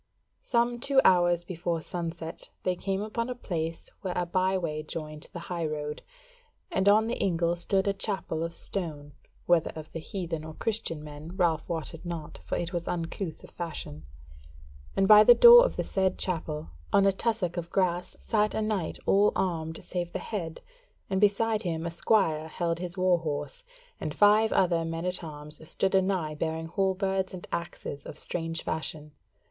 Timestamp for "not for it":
12.03-12.73